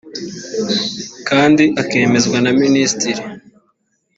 [1.29, 3.21] kandi akemezwa na minisitiri